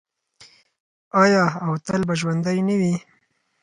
آیا 1.23 1.43
او 1.65 1.71
تل 1.85 2.01
به 2.07 2.13
ژوندی 2.19 2.59
نه 2.67 2.75
وي؟ 2.79 2.95